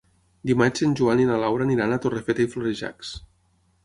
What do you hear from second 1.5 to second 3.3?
aniran a Torrefeta i Florejacs.